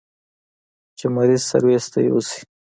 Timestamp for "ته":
1.93-1.99